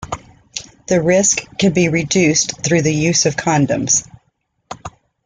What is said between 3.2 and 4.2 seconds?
of condoms.